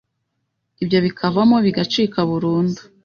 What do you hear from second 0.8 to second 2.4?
ibyo bikavamwo bigacika